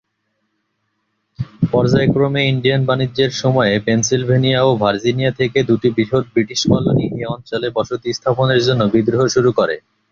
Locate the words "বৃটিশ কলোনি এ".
6.33-7.23